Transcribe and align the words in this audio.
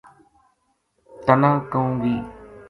تنا 1.25 1.51
کہوں 1.71 1.91
گی 2.03 2.15